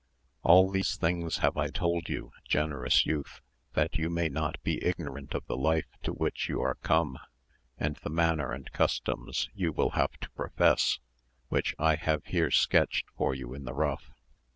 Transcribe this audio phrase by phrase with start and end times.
[0.41, 3.39] "All these things have I told you, generous youth,
[3.75, 7.19] that you may not be ignorant of the life to which you are come,
[7.77, 10.97] and the manners and customs you will have to profess,
[11.49, 14.09] which I have here sketched for you in the rough.